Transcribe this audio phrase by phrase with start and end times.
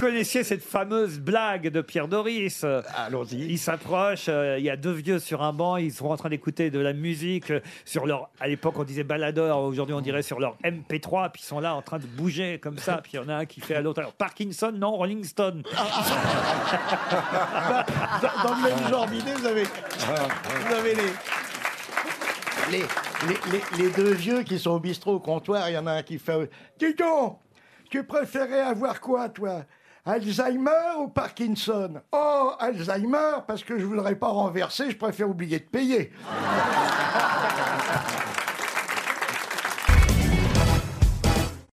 [0.00, 2.64] connaissiez cette fameuse blague de Pierre Doris.
[2.96, 3.36] Allons-y.
[3.46, 6.28] Il s'approche, euh, il y a deux vieux sur un banc, ils sont en train
[6.28, 8.30] d'écouter de la musique euh, sur leur.
[8.40, 11.74] À l'époque, on disait baladeur, aujourd'hui, on dirait sur leur MP3, puis ils sont là
[11.74, 13.80] en train de bouger comme ça, puis il y en a un qui fait à
[13.80, 14.00] l'autre.
[14.00, 15.62] Alors, Parkinson, non, Rolling Stone.
[18.22, 21.02] Dans, dans le même genre d'idée, vous avez, vous avez les,
[22.70, 25.68] les, les, les- les deux vieux qui sont au bistrot au comptoir.
[25.70, 27.38] Il y en a un qui fait Dis donc,
[27.90, 29.62] tu préférais avoir quoi, toi?
[30.04, 32.00] Alzheimer ou Parkinson?
[32.12, 36.12] Oh, Alzheimer, parce que je voudrais pas renverser, je préfère oublier de payer.